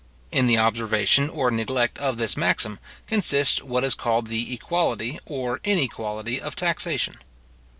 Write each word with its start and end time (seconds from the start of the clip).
In 0.31 0.47
the 0.47 0.57
observation 0.57 1.29
or 1.29 1.51
neglect 1.51 1.99
of 1.99 2.17
this 2.17 2.35
maxim, 2.35 2.79
consists 3.05 3.61
what 3.61 3.83
is 3.83 3.93
called 3.93 4.25
the 4.25 4.51
equality 4.51 5.19
or 5.27 5.59
inequality 5.63 6.41
of 6.41 6.55
taxation. 6.55 7.17